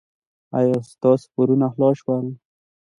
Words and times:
ایا 0.57 0.77
ستاسو 0.91 1.25
پورونه 1.33 1.67
خلاص 1.73 1.95
شول؟ 2.03 2.27